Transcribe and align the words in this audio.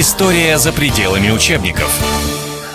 История 0.00 0.58
за 0.58 0.72
пределами 0.72 1.28
учебников. 1.30 1.90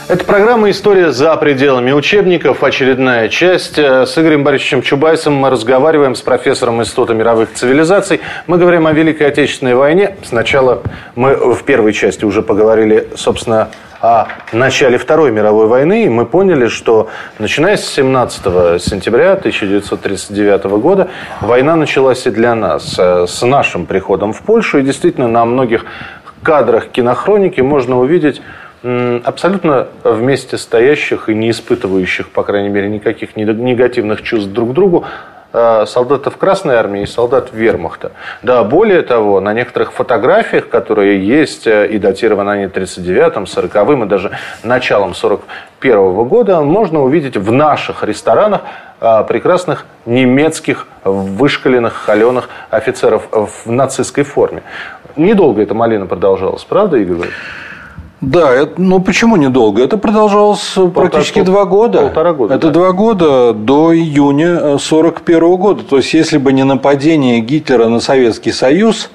Это 0.10 0.25
программа 0.25 0.70
«История 0.72 1.14
за 1.14 1.34
пределами 1.38 1.94
учебников», 1.94 2.62
очередная 2.66 3.30
часть. 3.30 3.80
Э, 3.80 4.06
с 4.06 4.18
Игорем 4.18 4.44
Борисовичем 4.44 4.82
Чубайсом 4.82 5.33
мы 5.33 5.50
разговариваем 5.50 6.16
с 6.16 6.22
профессором 6.22 6.82
Института 6.82 7.14
мировых 7.14 7.54
цивилизаций. 7.54 8.20
Мы 8.46 8.57
говорим 8.57 8.88
о 8.88 8.91
Великой 8.91 9.28
Отечественной 9.28 9.73
войне. 9.73 10.18
Сначала 10.23 10.84
мы 11.16 11.54
в 11.54 11.64
первой 11.64 11.94
части 11.94 12.25
уже 12.25 12.41
поговорили, 12.41 13.07
собственно, 13.15 13.69
о 14.01 14.27
начале 14.51 14.97
Второй 14.97 15.31
мировой 15.31 15.67
войны, 15.67 16.03
и 16.03 16.09
мы 16.09 16.25
поняли, 16.25 16.67
что 16.67 17.07
начиная 17.39 17.77
с 17.77 17.85
17 17.85 18.81
сентября 18.83 19.31
1939 19.31 20.65
года 20.81 21.07
война 21.39 21.77
началась 21.77 22.27
и 22.27 22.31
для 22.31 22.53
нас, 22.53 22.95
э, 22.97 23.27
с 23.29 23.41
нашим 23.43 23.85
приходом 23.85 24.33
в 24.33 24.41
Польшу, 24.41 24.79
и 24.79 24.81
действительно 24.81 25.29
на 25.29 25.45
многих 25.45 25.85
кадрах 26.44 26.89
кинохроники 26.89 27.62
можно 27.62 28.00
увидеть 28.00 28.41
абсолютно 28.84 29.88
вместе 30.04 30.57
стоящих 30.57 31.29
и 31.29 31.36
не 31.36 31.51
испытывающих, 31.51 32.30
по 32.30 32.44
крайней 32.44 32.70
мере, 32.70 32.90
никаких 32.90 33.36
негативных 33.36 34.22
чувств 34.22 34.52
друг 34.52 34.72
к 34.72 34.74
другу 34.74 35.06
солдатов 35.86 36.38
Красной 36.38 36.76
Армии 36.76 37.04
и 37.04 37.06
солдат 37.06 37.50
Вермахта. 37.52 38.12
Да, 38.42 38.64
более 38.64 39.04
того, 39.04 39.40
на 39.40 39.54
некоторых 39.54 39.94
фотографиях, 39.94 40.68
которые 40.68 41.26
есть, 41.26 41.68
э, 41.68 41.88
и 41.88 42.00
датированы 42.00 42.50
они 42.50 42.66
39-м, 42.66 43.44
40-м 43.44 44.04
и 44.04 44.08
даже 44.08 44.32
началом 44.64 45.14
41 45.14 45.98
-го 45.98 46.26
года, 46.26 46.62
можно 46.62 47.04
увидеть 47.04 47.38
в 47.38 47.52
наших 47.52 48.04
ресторанах 48.04 48.62
э, 49.00 49.24
прекрасных 49.28 49.86
немецких 50.06 50.88
вышкаленных, 51.04 51.94
холеных 51.94 52.50
офицеров 52.70 53.28
в 53.32 53.72
нацистской 53.72 54.24
форме. 54.24 54.64
Недолго 55.16 55.62
эта 55.62 55.76
малина 55.76 56.08
продолжалась, 56.08 56.64
правда, 56.64 56.98
Игорь? 56.98 57.30
Да, 58.23 58.54
это, 58.54 58.82
ну 58.82 59.02
почему 59.02 59.36
недолго? 59.36 59.84
Это 59.84 59.98
продолжалось 59.98 60.72
Полтора, 60.76 61.09
практически 61.09 61.39
пол, 61.39 61.45
два 61.45 61.66
года. 61.66 62.02
Полтора 62.03 62.34
года. 62.34 62.56
Это 62.56 62.67
да. 62.67 62.73
два 62.73 62.92
года 62.94 63.53
до 63.53 63.94
июня 63.94 64.56
1941 64.56 65.56
года. 65.58 65.84
То 65.84 65.98
есть, 65.98 66.14
если 66.14 66.38
бы 66.38 66.53
не 66.53 66.64
нападение 66.64 67.42
Гитлера 67.42 67.89
на 67.89 68.00
Советский 68.00 68.53
Союз, 68.53 69.09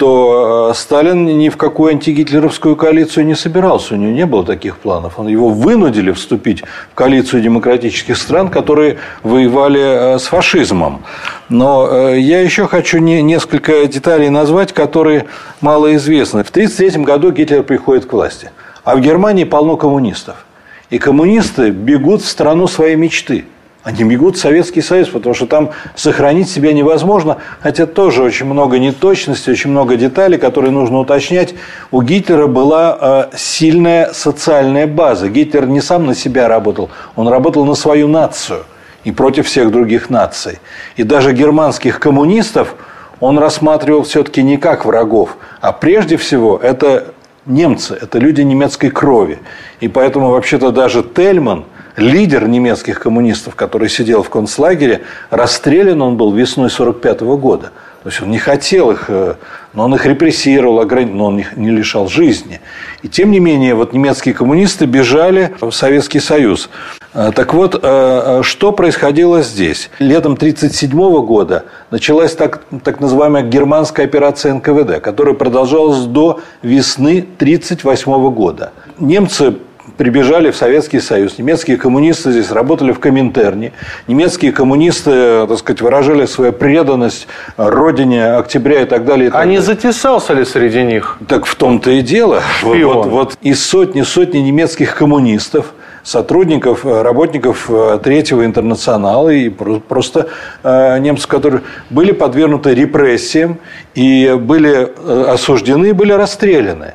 то 0.00 0.70
э, 0.70 0.74
Сталин 0.74 1.26
ни 1.26 1.50
в 1.50 1.58
какую 1.58 1.90
антигитлеровскую 1.90 2.74
коалицию 2.74 3.26
не 3.26 3.34
собирался. 3.34 3.92
У 3.92 3.96
него 3.98 4.12
не 4.12 4.24
было 4.24 4.46
таких 4.46 4.78
планов. 4.78 5.18
Он 5.18 5.28
его 5.28 5.50
вынудили 5.50 6.10
вступить 6.12 6.62
в 6.90 6.94
коалицию 6.94 7.42
демократических 7.42 8.16
стран, 8.16 8.48
которые 8.48 8.96
воевали 9.22 10.14
э, 10.14 10.18
с 10.18 10.22
фашизмом. 10.22 11.02
Но 11.50 11.86
э, 11.86 12.18
я 12.18 12.40
еще 12.40 12.66
хочу 12.66 12.98
несколько 12.98 13.86
деталей 13.86 14.30
назвать, 14.30 14.72
которые 14.72 15.26
малоизвестны. 15.60 16.44
В 16.44 16.48
1933 16.48 17.04
году 17.04 17.30
Гитлер 17.30 17.62
приходит 17.62 18.06
к 18.06 18.12
власти. 18.14 18.50
А 18.84 18.96
в 18.96 19.02
Германии 19.02 19.44
полно 19.44 19.76
коммунистов. 19.76 20.46
И 20.88 20.98
коммунисты 20.98 21.68
бегут 21.68 22.22
в 22.22 22.26
страну 22.26 22.66
своей 22.68 22.96
мечты– 22.96 23.44
они 23.82 24.04
бегут 24.04 24.36
в 24.36 24.40
Советский 24.40 24.82
Союз, 24.82 25.08
потому 25.08 25.34
что 25.34 25.46
там 25.46 25.70
сохранить 25.94 26.50
себя 26.50 26.74
невозможно, 26.74 27.38
хотя 27.60 27.86
тоже 27.86 28.22
очень 28.22 28.44
много 28.44 28.78
неточностей, 28.78 29.52
очень 29.52 29.70
много 29.70 29.96
деталей, 29.96 30.36
которые 30.36 30.70
нужно 30.70 30.98
уточнять. 30.98 31.54
У 31.90 32.02
Гитлера 32.02 32.46
была 32.46 33.30
э, 33.32 33.36
сильная 33.36 34.12
социальная 34.12 34.86
база. 34.86 35.28
Гитлер 35.28 35.66
не 35.66 35.80
сам 35.80 36.04
на 36.04 36.14
себя 36.14 36.46
работал, 36.46 36.90
он 37.16 37.28
работал 37.28 37.64
на 37.64 37.74
свою 37.74 38.06
нацию 38.06 38.64
и 39.04 39.12
против 39.12 39.46
всех 39.46 39.70
других 39.70 40.10
наций. 40.10 40.58
И 40.96 41.02
даже 41.02 41.32
германских 41.32 42.00
коммунистов 42.00 42.74
он 43.18 43.38
рассматривал 43.38 44.02
все-таки 44.02 44.42
не 44.42 44.58
как 44.58 44.84
врагов, 44.84 45.38
а 45.62 45.72
прежде 45.72 46.18
всего 46.18 46.58
это 46.62 47.14
немцы, 47.46 47.98
это 47.98 48.18
люди 48.18 48.42
немецкой 48.42 48.90
крови. 48.90 49.38
И 49.80 49.88
поэтому 49.88 50.28
вообще-то 50.28 50.70
даже 50.70 51.02
Тельман– 51.02 51.64
лидер 52.00 52.48
немецких 52.48 52.98
коммунистов, 52.98 53.54
который 53.54 53.88
сидел 53.88 54.22
в 54.22 54.30
концлагере, 54.30 55.02
расстрелян 55.30 56.00
он 56.02 56.16
был 56.16 56.32
весной 56.32 56.66
1945 56.66 57.20
года. 57.40 57.72
То 58.02 58.08
есть 58.08 58.22
он 58.22 58.30
не 58.30 58.38
хотел 58.38 58.92
их, 58.92 59.04
э, 59.08 59.34
но 59.74 59.84
он 59.84 59.94
их 59.94 60.06
репрессировал, 60.06 60.82
но 60.86 61.26
он 61.26 61.38
их 61.38 61.56
не 61.58 61.70
лишал 61.70 62.08
жизни. 62.08 62.62
И 63.02 63.08
тем 63.08 63.30
не 63.30 63.40
менее, 63.40 63.74
вот 63.74 63.92
немецкие 63.92 64.34
коммунисты 64.34 64.86
бежали 64.86 65.54
в 65.60 65.70
Советский 65.70 66.20
Союз. 66.20 66.70
Э, 67.12 67.30
так 67.34 67.52
вот, 67.52 67.78
э, 67.82 68.40
что 68.42 68.72
происходило 68.72 69.42
здесь? 69.42 69.90
Летом 69.98 70.32
1937 70.32 71.26
года 71.26 71.66
началась 71.90 72.34
так, 72.34 72.62
так 72.82 73.00
называемая 73.00 73.42
германская 73.42 74.06
операция 74.06 74.54
НКВД, 74.54 75.02
которая 75.02 75.34
продолжалась 75.34 76.04
до 76.04 76.40
весны 76.62 77.18
1938 77.38 78.30
года. 78.30 78.72
Немцы 78.98 79.56
прибежали 80.00 80.50
в 80.50 80.56
Советский 80.56 80.98
Союз. 80.98 81.36
Немецкие 81.36 81.76
коммунисты 81.76 82.32
здесь 82.32 82.50
работали 82.50 82.92
в 82.92 82.98
Коминтерне. 83.00 83.72
Немецкие 84.06 84.50
коммунисты, 84.50 85.46
так 85.46 85.58
сказать, 85.58 85.82
выражали 85.82 86.24
свою 86.24 86.54
преданность 86.54 87.28
родине 87.58 88.32
октября 88.32 88.80
и 88.80 88.84
так 88.86 89.04
далее. 89.04 89.26
И 89.26 89.30
так 89.30 89.36
а 89.36 89.40
далее. 89.40 89.58
не 89.58 89.62
затесался 89.62 90.32
ли 90.32 90.46
среди 90.46 90.84
них? 90.84 91.18
Так 91.28 91.44
в 91.44 91.54
том-то 91.54 91.90
и 91.90 92.00
дело. 92.00 92.40
Вот, 92.62 92.78
вот, 92.78 93.06
вот 93.08 93.38
из 93.42 93.62
сотни-сотни 93.62 94.38
немецких 94.38 94.94
коммунистов 94.94 95.74
сотрудников, 96.02 96.86
работников 96.86 97.66
э, 97.68 98.00
Третьего 98.02 98.46
интернационала 98.46 99.28
и 99.28 99.50
просто 99.50 100.28
э, 100.62 100.98
немцев, 100.98 101.26
которые 101.26 101.60
были 101.90 102.12
подвергнуты 102.12 102.72
репрессиям 102.72 103.58
и 103.94 104.34
были 104.40 104.94
э, 104.96 105.24
осуждены 105.28 105.90
и 105.90 105.92
были 105.92 106.12
расстреляны. 106.12 106.94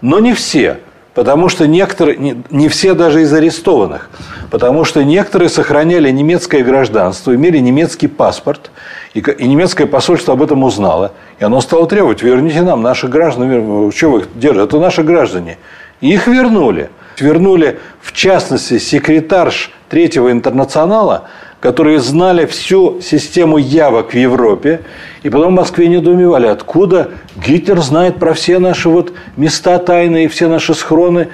Но 0.00 0.20
не 0.20 0.32
все. 0.32 0.78
Потому 1.16 1.48
что 1.48 1.66
некоторые, 1.66 2.18
не, 2.18 2.42
не 2.50 2.68
все 2.68 2.92
даже 2.92 3.22
из 3.22 3.32
арестованных, 3.32 4.10
потому 4.50 4.84
что 4.84 5.02
некоторые 5.02 5.48
сохраняли 5.48 6.10
немецкое 6.10 6.62
гражданство, 6.62 7.34
имели 7.34 7.56
немецкий 7.56 8.06
паспорт, 8.06 8.70
и, 9.14 9.20
и 9.20 9.48
немецкое 9.48 9.86
посольство 9.86 10.34
об 10.34 10.42
этом 10.42 10.62
узнало, 10.62 11.12
и 11.38 11.44
оно 11.44 11.62
стало 11.62 11.86
требовать, 11.86 12.22
верните 12.22 12.60
нам 12.60 12.82
наших 12.82 13.08
граждан, 13.08 13.90
что 13.92 14.10
вы 14.10 14.18
их 14.20 14.28
держите, 14.34 14.64
это 14.64 14.78
наши 14.78 15.02
граждане. 15.02 15.56
И 16.02 16.12
их 16.12 16.26
вернули. 16.26 16.90
Вернули, 17.18 17.78
в 18.02 18.12
частности, 18.12 18.76
секретарш 18.76 19.72
Третьего 19.88 20.30
интернационала, 20.30 21.30
которые 21.66 21.98
знали 21.98 22.46
всю 22.46 23.00
систему 23.00 23.58
явок 23.58 24.12
в 24.12 24.16
Европе, 24.16 24.82
и 25.24 25.30
потом 25.30 25.48
в 25.48 25.56
Москве 25.56 25.88
недоумевали, 25.88 26.46
откуда 26.46 27.10
Гитлер 27.44 27.80
знает 27.80 28.20
про 28.20 28.34
все 28.34 28.60
наши 28.60 28.88
вот 28.88 29.12
места 29.36 29.78
тайные, 29.78 30.28
все 30.28 30.46
наши 30.46 30.74
схроны 30.74 31.26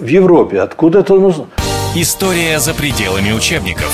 в 0.00 0.06
Европе. 0.06 0.62
Откуда 0.62 1.00
это 1.00 1.12
нужно? 1.16 1.48
История 1.94 2.58
за 2.58 2.72
пределами 2.72 3.32
учебников. 3.32 3.92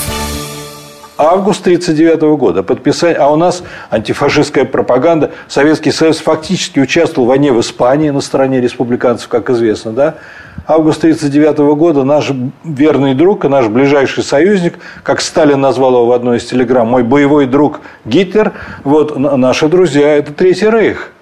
Август 1.19 1.61
1939 1.61 2.39
года. 2.39 2.63
Подписание, 2.63 3.19
а 3.19 3.29
у 3.29 3.37
нас 3.37 3.63
антифашистская 3.91 4.65
пропаганда. 4.65 5.33
Советский 5.47 5.91
Союз 5.91 6.19
фактически 6.19 6.81
участвовал 6.81 7.27
в 7.27 7.29
войне 7.29 7.53
в 7.53 7.61
Испании 7.61 8.11
на 8.11 8.21
стороне 8.21 8.61
республиканцев, 8.61 9.29
как 9.29 9.51
известно. 9.51 9.93
Да? 9.93 10.15
Август 10.67 10.99
1939 10.99 11.77
года 11.77 12.05
наш 12.05 12.33
верный 12.65 13.15
друг 13.15 13.45
и 13.45 13.49
наш 13.49 13.67
ближайший 13.67 14.25
союзник, 14.25 14.79
как 15.03 15.21
Сталин 15.21 15.61
назвал 15.61 15.93
его 15.93 16.07
в 16.07 16.13
одной 16.13 16.39
из 16.39 16.47
телеграмм, 16.47 16.89
мой 16.89 17.03
боевой 17.03 17.47
друг 17.47 17.81
Гитлер, 18.05 18.53
вот 18.85 19.19
наши 19.19 19.69
друзья– 19.69 20.17
это 20.17 20.33
Третий 20.33 20.71
Рейх. 20.71 21.13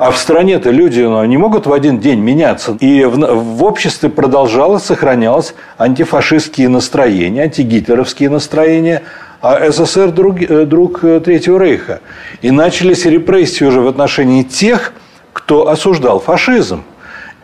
А 0.00 0.10
в 0.10 0.16
стране-то 0.16 0.70
люди 0.70 1.02
ну, 1.02 1.22
не 1.26 1.36
могут 1.36 1.66
в 1.66 1.74
один 1.74 2.00
день 2.00 2.20
меняться. 2.20 2.74
И 2.80 3.04
в, 3.04 3.16
в 3.18 3.62
обществе 3.62 4.08
продолжалось, 4.08 4.84
сохранялось 4.84 5.54
антифашистские 5.76 6.70
настроения, 6.70 7.42
антигитлеровские 7.42 8.30
настроения, 8.30 9.02
а 9.40 9.70
СССР 9.70 10.10
друг, 10.10 10.42
э, 10.42 10.64
друг 10.66 11.02
э, 11.02 11.20
Третьего 11.20 11.58
Рейха. 11.58 12.00
И 12.42 12.50
начались 12.50 13.06
репрессии 13.06 13.64
уже 13.64 13.80
в 13.80 13.88
отношении 13.88 14.42
тех, 14.42 14.92
кто 15.32 15.68
осуждал 15.68 16.20
фашизм. 16.20 16.84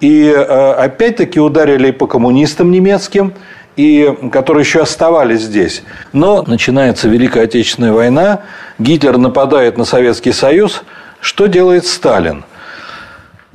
И 0.01 0.25
э, 0.27 0.73
опять-таки 0.73 1.41
ударили 1.41 1.91
по 1.91 2.06
коммунистам 2.06 2.70
немецким, 2.70 3.32
и 3.76 4.15
которые 4.32 4.62
еще 4.62 4.82
оставались 4.82 5.43
здесь. 5.43 5.82
Но 6.12 6.43
начинается 6.43 7.09
Великая 7.09 7.44
Отечественная 7.44 7.93
война, 7.93 8.41
Гитлер 8.79 9.17
нападает 9.19 9.76
на 9.79 9.85
Советский 9.85 10.32
Союз. 10.32 10.82
Что 11.20 11.47
делает 11.47 11.87
Сталин? 11.87 12.44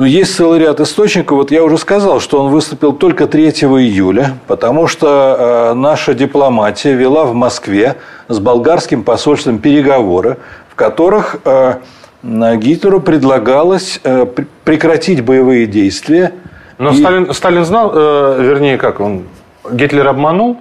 Ну, 0.01 0.07
есть 0.07 0.35
целый 0.35 0.57
ряд 0.57 0.79
источников. 0.79 1.37
Вот 1.37 1.51
я 1.51 1.63
уже 1.63 1.77
сказал, 1.77 2.19
что 2.19 2.41
он 2.41 2.49
выступил 2.49 2.91
только 2.91 3.27
3 3.27 3.49
июля, 3.49 4.35
потому 4.47 4.87
что 4.87 5.35
э, 5.37 5.73
наша 5.75 6.15
дипломатия 6.15 6.95
вела 6.95 7.25
в 7.25 7.35
Москве 7.35 7.97
с 8.27 8.39
болгарским 8.39 9.03
посольством 9.03 9.59
переговоры, 9.59 10.39
в 10.69 10.73
которых 10.73 11.35
э, 11.45 11.75
Гитлеру 12.23 12.99
предлагалось 12.99 13.99
э, 14.03 14.25
прекратить 14.63 15.23
боевые 15.23 15.67
действия. 15.67 16.33
Но 16.79 16.89
и... 16.89 16.95
Сталин, 16.95 17.31
Сталин 17.31 17.63
знал, 17.63 17.93
вернее, 17.93 18.79
как 18.79 19.01
он, 19.01 19.25
Гитлер 19.71 20.07
обманул, 20.07 20.57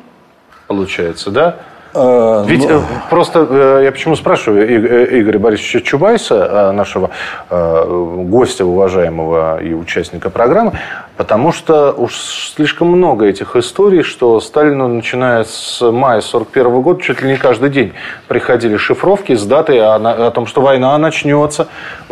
получается, 0.67 1.31
да? 1.31 1.57
А, 1.93 2.45
Ведь 2.47 2.69
ну... 2.69 2.83
просто 3.09 3.81
я 3.83 3.91
почему 3.91 4.17
спрашиваю 4.17 5.21
Игоря 5.21 5.39
Борисовича 5.39 5.81
Чубайса, 5.81 6.73
нашего 6.73 7.11
гостя 7.49 8.65
уважаемого 8.65 9.63
и 9.63 9.75
участника 9.75 10.31
программы, 10.31 10.73
потому 11.17 11.53
что 11.53 11.93
уж 11.93 12.15
слишком 12.55 12.89
много 12.89 13.27
этих 13.27 13.57
историй, 13.57 14.03
что 14.03 14.41
Сталину, 14.41 14.89
начиная 14.89 15.45
с 15.45 15.81
мая 15.81 16.19
1941 16.19 16.81
года, 16.81 17.03
чуть 17.03 17.23
ли 17.23 17.29
не 17.29 17.37
каждый 17.37 17.71
день 17.71 17.93
приходили 18.29 18.77
шифровки 18.77 19.35
с 19.35 19.45
датой 19.45 19.81
о, 19.81 19.97
о 19.97 20.31
том, 20.31 20.47
что 20.47 20.61
война 20.61 20.97
начнется 20.99 21.69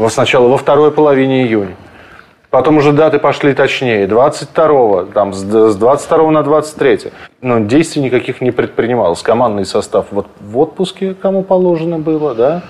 сначала 0.09 0.49
во 0.49 0.59
второй 0.59 0.91
половине 0.91 1.45
июня. 1.45 1.75
Потом 2.51 2.79
уже 2.79 2.93
даты 2.93 3.19
пошли 3.19 3.53
точнее. 3.53 4.07
22-го, 4.07 5.09
там, 5.13 5.35
с 5.35 5.43
22 5.43 6.31
на 6.31 6.43
23. 6.43 7.13
Но 7.43 7.59
действий 7.59 8.03
никаких 8.03 8.41
не 8.41 8.53
предпринималось. 8.53 9.21
Командный 9.23 9.67
состав 9.67 10.07
вот 10.11 10.27
в 10.41 10.59
отпуске, 10.59 11.15
кому 11.15 11.43
положено 11.43 11.99
было, 11.99 12.35
да? 12.35 12.63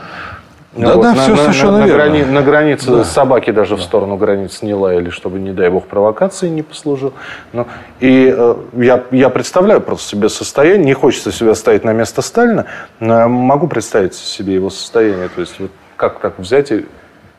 Да, 0.74 0.94
вот, 0.94 1.02
да, 1.02 1.14
на, 1.14 1.22
все 1.22 1.30
на, 1.30 1.36
совершенно 1.36 1.78
на, 1.78 1.86
верно. 1.86 1.94
Грани, 1.94 2.24
на 2.24 2.42
границе 2.42 2.90
да. 2.90 3.04
собаки 3.04 3.52
даже 3.52 3.76
да. 3.76 3.80
в 3.80 3.82
сторону 3.82 4.16
границ 4.16 4.62
не 4.62 4.74
лаяли, 4.74 5.10
чтобы, 5.10 5.38
не 5.38 5.52
дай 5.52 5.70
бог, 5.70 5.86
провокации 5.86 6.48
не 6.48 6.62
послужил. 6.62 7.14
Но, 7.52 7.66
и 8.00 8.34
э, 8.36 8.54
я, 8.74 9.04
я 9.12 9.28
представляю 9.28 9.80
просто 9.80 10.10
себе 10.10 10.28
состояние, 10.28 10.84
не 10.84 10.94
хочется 10.94 11.32
себя 11.32 11.54
ставить 11.54 11.84
на 11.84 11.92
место 11.92 12.20
Сталина, 12.20 12.66
но 13.00 13.28
могу 13.28 13.66
представить 13.68 14.14
себе 14.14 14.54
его 14.54 14.70
состояние. 14.70 15.28
То 15.28 15.40
есть, 15.40 15.58
вот 15.58 15.70
как 15.96 16.18
так 16.18 16.38
взять 16.38 16.70
и 16.72 16.86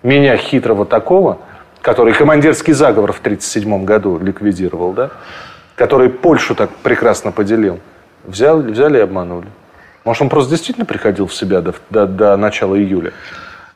меня 0.03 0.37
хитрого 0.37 0.85
такого– 0.85 1.39
который 1.81 2.13
командирский 2.13 2.73
заговор 2.73 3.13
в 3.13 3.19
1937 3.19 3.85
году 3.85 4.19
ликвидировал, 4.19 4.93
да? 4.93 5.11
который 5.75 6.09
Польшу 6.09 6.55
так 6.55 6.69
прекрасно 6.83 7.31
поделил. 7.31 7.79
Взял, 8.25 8.59
взяли 8.59 8.97
и 8.97 9.01
обманули. 9.01 9.47
Может, 10.03 10.23
он 10.23 10.29
просто 10.29 10.51
действительно 10.51 10.85
приходил 10.85 11.27
в 11.27 11.33
себя 11.33 11.61
до, 11.61 11.73
до, 11.89 12.05
до 12.05 12.37
начала 12.37 12.77
июля? 12.77 13.13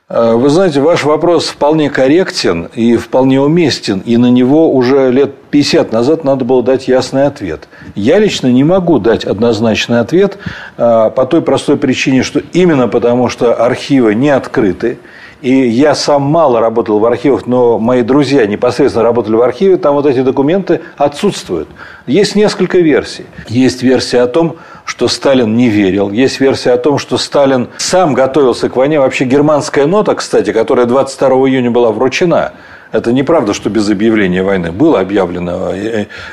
А, 0.09 0.35
вы 0.35 0.49
знаете, 0.49 0.81
ваш 0.81 1.05
вопрос 1.05 1.47
вполне 1.47 1.89
корректен 1.89 2.69
и 2.73 2.97
вполне 2.97 3.39
уместен, 3.39 3.99
и 3.99 4.17
на 4.17 4.29
него 4.29 4.71
уже 4.73 5.11
лет 5.11 5.33
50 5.49 5.91
назад 5.91 6.23
надо 6.23 6.43
было 6.43 6.61
дать 6.61 6.87
ясный 6.87 7.25
ответ. 7.25 7.67
Я 7.95 8.19
лично 8.19 8.47
не 8.47 8.63
могу 8.63 8.99
дать 8.99 9.23
однозначный 9.23 10.01
ответ 10.01 10.37
а, 10.77 11.09
по 11.09 11.25
той 11.25 11.41
простой 11.41 11.77
причине, 11.77 12.23
что 12.23 12.41
именно 12.51 12.87
потому, 12.87 13.29
что 13.29 13.53
архивы 13.55 14.13
не 14.13 14.29
открыты, 14.29 14.99
и 15.43 15.67
я 15.67 15.93
сам 15.93 16.21
мало 16.21 16.61
работал 16.61 16.99
в 16.99 17.05
архивах, 17.05 17.45
но 17.47 17.77
мои 17.77 18.01
друзья 18.01 18.47
непосредственно 18.47 19.03
работали 19.03 19.35
в 19.35 19.41
архиве, 19.41 19.75
там 19.75 19.95
вот 19.95 20.05
эти 20.05 20.21
документы 20.21 20.79
отсутствуют. 20.95 21.67
Есть 22.07 22.35
несколько 22.35 22.77
версий. 22.77 23.25
Есть 23.49 23.83
версия 23.83 24.21
о 24.21 24.27
том, 24.27 24.55
что 24.85 25.09
Сталин 25.09 25.53
не 25.57 25.67
верил. 25.67 26.11
Есть 26.11 26.39
версия 26.39 26.71
о 26.71 26.77
том, 26.77 26.97
что 26.97 27.17
Сталин 27.17 27.67
сам 27.77 28.13
готовился 28.13 28.69
к 28.69 28.77
войне. 28.77 29.01
Вообще 29.01 29.25
германская 29.25 29.85
нота, 29.85 30.15
кстати, 30.15 30.53
которая 30.53 30.85
22 30.85 31.27
июня 31.49 31.71
была 31.71 31.91
вручена, 31.91 32.53
это 32.93 33.11
неправда, 33.11 33.53
что 33.53 33.71
без 33.71 33.89
объявления 33.89 34.43
войны. 34.43 34.71
Было 34.71 34.99
объявлено. 34.99 35.71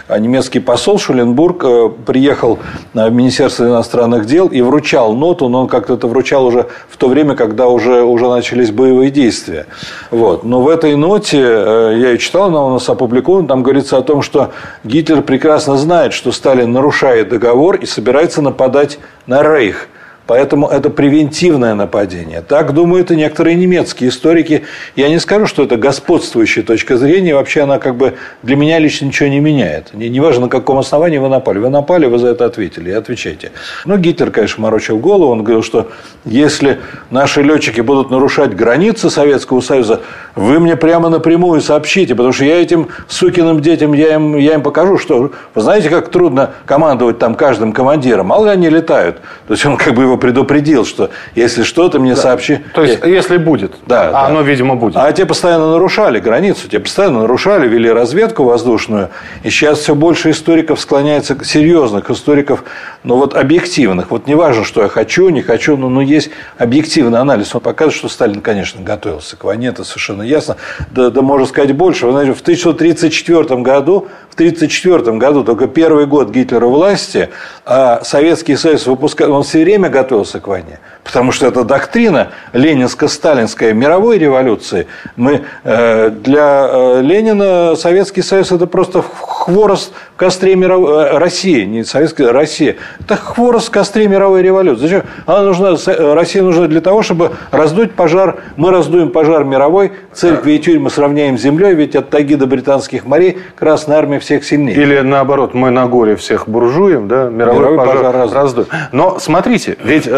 А 0.08 0.18
немецкий 0.18 0.60
посол 0.60 0.98
Шуленбург 0.98 1.64
э, 1.64 1.88
приехал 2.06 2.58
в 2.92 3.10
Министерство 3.10 3.64
иностранных 3.64 4.26
дел 4.26 4.46
и 4.46 4.60
вручал 4.60 5.14
ноту, 5.14 5.48
но 5.48 5.62
он 5.62 5.68
как-то 5.68 5.94
это 5.94 6.06
вручал 6.06 6.44
уже 6.44 6.66
в 6.90 6.98
то 6.98 7.08
время, 7.08 7.34
когда 7.34 7.68
уже, 7.68 8.02
уже 8.02 8.28
начались 8.28 8.70
боевые 8.70 9.10
действия. 9.10 9.66
Вот. 10.10 10.44
Но 10.44 10.60
в 10.60 10.68
этой 10.68 10.96
ноте, 10.96 11.40
э, 11.40 11.94
я 11.96 12.10
ее 12.10 12.18
читал, 12.18 12.48
она 12.48 12.62
у 12.62 12.70
нас 12.74 12.86
опубликована, 12.90 13.48
там 13.48 13.62
говорится 13.62 13.96
о 13.96 14.02
том, 14.02 14.20
что 14.20 14.52
Гитлер 14.84 15.22
прекрасно 15.22 15.78
знает, 15.78 16.12
что 16.12 16.30
Сталин 16.30 16.70
нарушает 16.70 17.30
договор 17.30 17.76
и 17.76 17.86
собирается 17.86 18.42
нападать 18.42 18.98
на 19.26 19.42
Рейх– 19.42 19.88
Поэтому 20.30 20.68
это 20.68 20.90
превентивное 20.90 21.74
нападение. 21.74 22.40
Так 22.40 22.72
думают 22.72 23.10
и 23.10 23.16
некоторые 23.16 23.56
немецкие 23.56 24.10
историки. 24.10 24.62
Я 24.94 25.08
не 25.08 25.18
скажу, 25.18 25.46
что 25.46 25.64
это 25.64 25.76
господствующая 25.76 26.62
точка 26.62 26.96
зрения. 26.98 27.34
Вообще 27.34 27.62
она 27.62 27.80
как 27.80 27.96
бы 27.96 28.14
для 28.44 28.54
меня 28.54 28.78
лично 28.78 29.06
ничего 29.06 29.28
не 29.28 29.40
меняет. 29.40 29.92
Неважно, 29.92 30.42
на 30.42 30.48
каком 30.48 30.78
основании 30.78 31.18
вы 31.18 31.28
напали. 31.28 31.58
Вы 31.58 31.68
напали, 31.68 32.06
вы 32.06 32.18
за 32.18 32.28
это 32.28 32.44
ответили. 32.44 32.90
И 32.90 32.92
отвечайте. 32.92 33.50
Но 33.84 33.96
ну, 33.96 34.00
Гитлер, 34.00 34.30
конечно, 34.30 34.62
морочил 34.62 34.98
голову. 34.98 35.32
Он 35.32 35.42
говорил, 35.42 35.64
что 35.64 35.90
если 36.24 36.78
наши 37.10 37.42
летчики 37.42 37.80
будут 37.80 38.12
нарушать 38.12 38.54
границы 38.54 39.10
Советского 39.10 39.60
Союза, 39.60 40.02
вы 40.36 40.60
мне 40.60 40.76
прямо 40.76 41.08
напрямую 41.08 41.60
сообщите. 41.60 42.14
Потому 42.14 42.32
что 42.32 42.44
я 42.44 42.62
этим 42.62 42.86
сукиным 43.08 43.58
детям, 43.58 43.94
я 43.94 44.14
им, 44.14 44.36
я 44.36 44.54
им 44.54 44.62
покажу, 44.62 44.96
что... 44.96 45.32
Вы 45.56 45.60
знаете, 45.60 45.90
как 45.90 46.08
трудно 46.08 46.50
командовать 46.66 47.18
там 47.18 47.34
каждым 47.34 47.72
командиром. 47.72 48.28
Мало 48.28 48.44
ли 48.44 48.52
они 48.52 48.68
летают. 48.68 49.16
То 49.48 49.54
есть 49.54 49.66
он 49.66 49.76
как 49.76 49.94
бы 49.94 50.04
его 50.04 50.19
предупредил, 50.20 50.84
что 50.84 51.10
если 51.34 51.64
что-то 51.64 51.98
мне 51.98 52.14
да. 52.14 52.20
сообщи. 52.20 52.60
То 52.74 52.82
есть, 52.82 53.00
я... 53.02 53.08
если 53.08 53.36
будет. 53.36 53.72
Да, 53.86 54.08
а 54.08 54.12
да. 54.12 54.26
оно, 54.26 54.42
видимо, 54.42 54.76
будет. 54.76 54.96
А 54.96 55.10
те 55.12 55.26
постоянно 55.26 55.72
нарушали 55.72 56.20
границу, 56.20 56.68
те 56.68 56.78
постоянно 56.78 57.20
нарушали, 57.20 57.66
вели 57.66 57.90
разведку 57.90 58.44
воздушную. 58.44 59.08
И 59.42 59.50
сейчас 59.50 59.80
все 59.80 59.94
больше 59.94 60.30
историков 60.30 60.80
склоняется, 60.80 61.36
серьезных 61.44 62.10
историков, 62.10 62.64
но 63.02 63.16
вот 63.16 63.34
объективных. 63.34 64.10
Вот 64.10 64.26
не 64.26 64.34
важно, 64.34 64.64
что 64.64 64.82
я 64.82 64.88
хочу, 64.88 65.28
не 65.30 65.42
хочу, 65.42 65.76
но, 65.76 65.88
но 65.88 66.02
есть 66.02 66.30
объективный 66.58 67.18
анализ. 67.18 67.54
Он 67.54 67.60
показывает, 67.60 67.96
что 67.98 68.08
Сталин, 68.08 68.40
конечно, 68.40 68.82
готовился 68.82 69.36
к 69.36 69.44
войне, 69.44 69.68
это 69.68 69.84
совершенно 69.84 70.22
ясно. 70.22 70.56
Да, 70.90 71.10
да 71.10 71.22
можно 71.22 71.46
сказать 71.46 71.72
больше. 71.72 72.06
Вы 72.06 72.12
знаете, 72.12 72.34
в 72.34 72.40
1934 72.40 73.60
году, 73.62 74.08
в 74.28 74.34
1934 74.34 75.16
году, 75.16 75.44
только 75.44 75.66
первый 75.66 76.06
год 76.06 76.30
Гитлера 76.30 76.66
власти, 76.66 77.30
а 77.64 78.02
Советский 78.04 78.56
Союз 78.56 78.86
выпускал, 78.86 79.32
он 79.32 79.42
все 79.42 79.62
время 79.62 79.88
готовился 79.88 80.09
готовился 80.10 80.40
к 80.40 80.48
войне. 80.48 80.80
Потому 81.04 81.32
что 81.32 81.46
это 81.46 81.64
доктрина 81.64 82.28
ленинско-сталинская 82.52 83.72
мировой 83.72 84.18
революции. 84.18 84.86
Мы, 85.16 85.42
э, 85.64 86.10
для 86.10 86.68
э, 86.70 87.00
Ленина 87.02 87.74
Советский 87.74 88.22
Союз– 88.22 88.52
это 88.52 88.66
просто 88.66 89.02
хворост 89.02 89.92
в 90.14 90.18
костре 90.18 90.54
мировой 90.56 91.06
э, 91.06 91.18
России, 91.18 91.64
не 91.64 91.84
Советская, 91.84 92.32
Россия. 92.32 92.76
Это 93.00 93.16
хворост 93.16 93.68
в 93.68 93.70
костре 93.70 94.08
мировой 94.08 94.42
революции. 94.42 94.82
Зачем? 94.82 95.02
Она 95.26 95.42
нужна, 95.42 95.74
Россия 96.14 96.42
нужна 96.42 96.66
для 96.66 96.82
того, 96.82 97.02
чтобы 97.02 97.32
раздуть 97.50 97.92
пожар. 97.94 98.36
Мы 98.56 98.70
раздуем 98.70 99.10
пожар 99.10 99.44
мировой, 99.44 99.92
церкви 100.12 100.52
и 100.52 100.58
тюрьмы 100.58 100.90
сравняем 100.90 101.38
с 101.38 101.40
землей, 101.40 101.74
ведь 101.74 101.96
от 101.96 102.10
тайги 102.10 102.34
до 102.34 102.46
британских 102.46 103.06
морей 103.06 103.38
Красная 103.58 103.96
Армия 103.96 104.20
всех 104.20 104.44
сильнее. 104.44 104.76
Или 104.76 105.00
наоборот, 105.00 105.54
мы 105.54 105.70
на 105.70 105.86
горе 105.86 106.16
всех 106.16 106.46
буржуев, 106.46 107.06
да, 107.06 107.30
мировой, 107.30 107.60
мировой 107.60 107.78
пожар, 107.78 108.12
пожар 108.12 108.34
раздуем. 108.34 108.68
Но 108.92 109.18
смотрите, 109.18 109.76
ведь, 109.82 110.08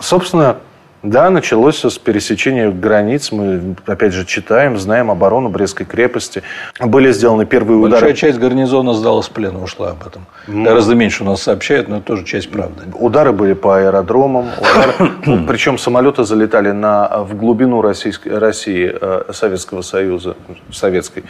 собственно, 0.00 0.23
собственно, 0.24 0.56
да, 1.02 1.28
началось 1.28 1.84
с 1.84 1.98
пересечения 1.98 2.70
границ. 2.70 3.30
Мы, 3.30 3.76
опять 3.84 4.14
же, 4.14 4.24
читаем, 4.24 4.78
знаем 4.78 5.10
оборону 5.10 5.50
Брестской 5.50 5.84
крепости. 5.84 6.42
Были 6.80 7.12
сделаны 7.12 7.44
первые 7.44 7.78
Большая 7.78 7.98
удары. 7.98 8.06
Большая 8.12 8.30
часть 8.30 8.38
гарнизона 8.38 8.94
сдалась 8.94 9.28
в 9.28 9.30
плен, 9.32 9.54
ушла 9.56 9.90
об 9.90 10.06
этом. 10.06 10.24
Mm. 10.46 10.64
Гораздо 10.64 10.94
меньше 10.94 11.22
у 11.24 11.26
нас 11.26 11.42
сообщают, 11.42 11.88
но 11.88 11.98
это 11.98 12.06
тоже 12.06 12.24
часть 12.24 12.50
правды. 12.50 12.84
Удары 12.98 13.32
были 13.32 13.52
по 13.52 13.76
аэродромам. 13.76 14.48
Удары, 14.58 15.12
ну, 15.26 15.44
причем 15.46 15.76
самолеты 15.76 16.24
залетали 16.24 16.70
на, 16.70 17.18
в 17.18 17.36
глубину 17.36 17.82
Российской, 17.82 18.38
России, 18.38 18.90
э, 18.98 19.24
Советского 19.30 19.82
Союза, 19.82 20.36
Советской, 20.72 21.24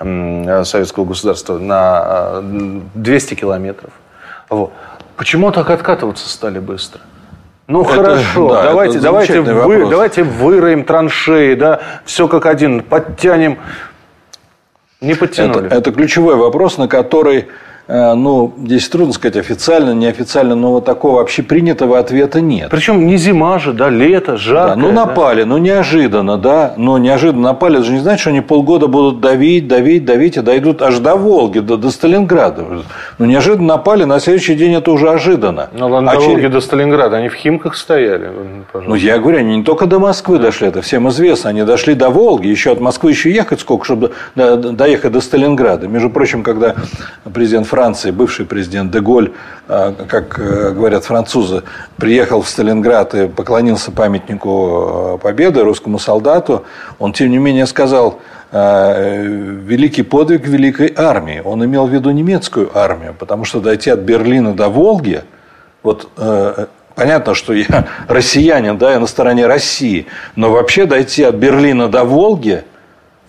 Советского 0.00 1.04
государства 1.04 1.58
на 1.58 2.42
200 2.94 3.34
э, 3.34 3.36
километров. 3.36 3.92
Вот. 4.50 4.72
Почему 5.16 5.52
так 5.52 5.70
откатываться 5.70 6.28
стали 6.28 6.58
быстро? 6.58 7.02
Ну 7.68 7.82
это, 7.82 7.94
хорошо, 7.94 8.48
да, 8.48 8.62
давайте, 8.64 8.98
давайте, 8.98 9.40
вы, 9.40 9.88
давайте 9.88 10.24
выроем 10.24 10.84
траншеи, 10.84 11.54
да, 11.54 11.80
все 12.04 12.28
как 12.28 12.46
один, 12.46 12.82
подтянем. 12.82 13.58
Не 15.00 15.14
подтянули. 15.14 15.66
Это, 15.66 15.76
это 15.76 15.92
ключевой 15.92 16.36
вопрос, 16.36 16.78
на 16.78 16.88
который 16.88 17.48
ну, 17.88 18.54
здесь 18.64 18.88
трудно 18.88 19.12
сказать 19.12 19.36
официально, 19.36 19.92
неофициально, 19.92 20.54
но 20.54 20.72
вот 20.72 20.84
такого 20.84 21.20
общепринятого 21.20 21.98
ответа 21.98 22.40
нет. 22.40 22.70
Причем 22.70 23.06
не 23.06 23.16
зима 23.16 23.58
же, 23.58 23.72
да, 23.72 23.90
лето, 23.90 24.36
жарко. 24.36 24.76
Да, 24.76 24.80
ну, 24.80 24.92
напали, 24.92 25.42
да? 25.42 25.48
ну, 25.48 25.58
неожиданно, 25.58 26.38
да, 26.38 26.74
но 26.76 26.98
неожиданно 26.98 27.42
напали. 27.42 27.78
Это 27.78 27.86
же 27.86 27.92
не 27.92 28.00
значит, 28.00 28.20
что 28.20 28.30
они 28.30 28.40
полгода 28.40 28.86
будут 28.86 29.20
давить, 29.20 29.66
давить, 29.66 30.04
давить, 30.04 30.36
и 30.36 30.40
дойдут 30.40 30.80
аж 30.80 30.98
до 30.98 31.16
Волги, 31.16 31.58
до, 31.58 31.76
до 31.76 31.90
Сталинграда. 31.90 32.64
Ну, 33.18 33.26
неожиданно 33.26 33.68
напали, 33.68 34.04
на 34.04 34.20
следующий 34.20 34.54
день 34.54 34.74
это 34.74 34.90
уже 34.92 35.10
ожиданно. 35.10 35.68
Ну, 35.72 35.88
ладно, 35.88 36.12
а 36.12 36.14
до 36.14 36.20
через... 36.20 36.34
Волги, 36.34 36.46
до 36.46 36.60
Сталинграда, 36.60 37.16
они 37.16 37.28
в 37.28 37.34
Химках 37.34 37.76
стояли, 37.76 38.30
пожалуйста. 38.72 38.88
Ну, 38.88 38.94
я 38.94 39.18
говорю, 39.18 39.38
они 39.38 39.56
не 39.58 39.64
только 39.64 39.86
до 39.86 39.98
Москвы 39.98 40.38
да. 40.38 40.44
дошли, 40.44 40.68
это 40.68 40.82
всем 40.82 41.08
известно, 41.08 41.50
они 41.50 41.64
дошли 41.64 41.94
до 41.94 42.10
Волги, 42.10 42.46
еще 42.46 42.72
от 42.72 42.80
Москвы 42.80 43.10
еще 43.10 43.30
ехать 43.30 43.60
сколько, 43.60 43.84
чтобы 43.84 44.12
доехать 44.34 45.12
до 45.12 45.20
Сталинграда. 45.20 45.88
Между 45.88 46.10
прочим, 46.10 46.42
когда 46.42 46.74
президент 47.32 47.66
Франции, 47.72 48.10
бывший 48.10 48.44
президент 48.44 48.90
Деголь, 48.90 49.32
а, 49.66 49.94
как 50.06 50.38
э, 50.38 50.72
говорят 50.72 51.06
французы, 51.06 51.62
приехал 51.96 52.42
в 52.42 52.48
Сталинград 52.50 53.14
и 53.14 53.28
поклонился 53.28 53.90
памятнику 53.90 55.14
э, 55.14 55.18
Победы 55.22 55.62
русскому 55.62 55.98
солдату, 55.98 56.64
он, 56.98 57.14
тем 57.14 57.30
не 57.30 57.38
менее, 57.38 57.64
сказал, 57.64 58.20
э, 58.50 59.24
великий 59.24 60.02
подвиг 60.02 60.46
великой 60.46 60.92
армии. 60.94 61.40
Он 61.42 61.64
имел 61.64 61.86
в 61.86 61.90
виду 61.90 62.10
немецкую 62.10 62.70
армию, 62.76 63.14
потому 63.18 63.46
что 63.46 63.58
дойти 63.60 63.88
от 63.88 64.00
Берлина 64.00 64.52
до 64.52 64.68
Волги, 64.68 65.22
вот 65.82 66.10
Понятно, 66.94 67.34
что 67.34 67.54
я 67.54 67.88
россиянин, 68.08 68.76
да, 68.76 68.92
я 68.92 69.00
на 69.00 69.06
стороне 69.06 69.46
России. 69.46 70.06
Но 70.36 70.50
вообще 70.50 70.84
дойти 70.84 71.22
от 71.22 71.36
Берлина 71.36 71.88
до 71.88 72.04
Волги 72.04 72.64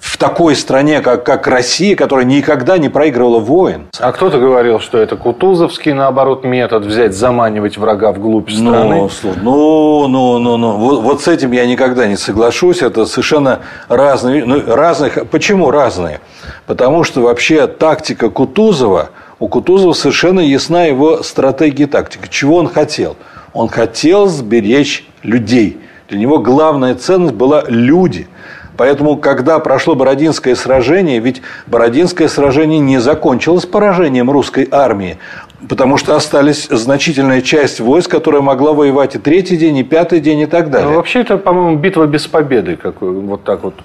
в 0.04 0.18
такой 0.18 0.58
стране, 0.58 1.00
как, 1.00 1.24
как 1.24 1.48
Россия, 1.48 1.96
которая 1.96 2.26
никогда 2.26 2.78
не 2.78 2.90
проигрывала 2.90 3.40
войн. 3.40 3.88
А 4.00 4.12
кто-то 4.12 4.38
говорил, 4.38 4.82
что 4.82 4.98
это 4.98 5.16
кутузовский, 5.16 5.94
наоборот, 5.94 6.44
метод 6.44 6.84
взять, 6.84 7.16
заманивать 7.16 7.78
врага 7.78 8.12
вглубь 8.12 8.50
ну, 8.52 8.70
страны. 8.70 9.10
Ну, 9.42 10.08
ну, 10.08 10.08
ну, 10.10 10.40
ну, 10.40 10.58
ну. 10.58 10.72
Вот, 10.74 11.02
вот 11.04 11.22
с 11.22 11.30
этим 11.30 11.54
я 11.54 11.66
никогда 11.66 12.06
не 12.06 12.18
соглашусь. 12.18 12.82
Это 12.82 13.06
совершенно 13.06 13.60
разные. 13.88 14.44
Ну, 14.44 14.62
разных. 14.68 15.26
Почему 15.30 15.72
разные? 15.72 16.20
Потому 16.66 17.06
что 17.06 17.22
вообще 17.22 17.66
тактика 17.68 18.30
Кутузова, 18.30 19.12
у 19.40 19.48
Кутузова 19.48 19.94
совершенно 19.94 20.42
ясна 20.42 20.84
его 20.84 21.24
стратегия 21.24 21.84
и 21.84 21.88
тактика. 21.88 22.28
Чего 22.28 22.58
он 22.58 22.68
хотел? 22.68 23.16
Он 23.54 23.70
хотел 23.70 24.28
сберечь 24.28 25.08
людей. 25.24 25.80
Для 26.10 26.20
него 26.20 26.40
главная 26.40 26.96
ценность 26.96 27.36
была 27.36 27.64
люди. 27.70 28.28
Поэтому, 28.78 29.18
когда 29.18 29.60
прошло 29.60 29.96
Бородинское 29.96 30.56
сражение, 30.56 31.20
ведь 31.20 31.42
Бородинское 31.68 32.28
сражение 32.28 32.80
не 32.80 33.00
закончилось 33.00 33.66
поражением 33.66 34.32
русской 34.32 34.68
армии, 34.72 35.18
потому 35.70 35.98
что 35.98 36.16
остались 36.16 36.68
значительная 36.70 37.42
часть 37.42 37.80
войск, 37.80 38.12
которая 38.12 38.42
могла 38.42 38.74
воевать 38.74 39.16
и 39.16 39.20
третий 39.20 39.58
день, 39.58 39.78
и 39.78 39.84
пятый 39.84 40.20
день, 40.20 40.40
и 40.40 40.46
так 40.46 40.70
далее. 40.70 40.90
Ну, 40.90 40.96
вообще, 40.96 41.22
это, 41.22 41.38
по-моему, 41.38 41.78
битва 41.78 42.06
без 42.06 42.28
победы, 42.28 42.76
какой, 42.76 43.12
вот 43.12 43.44
так 43.44 43.64
вот 43.64 43.76